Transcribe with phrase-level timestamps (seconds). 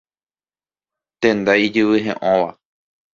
[1.21, 2.49] Tenda ijyvy he'õva.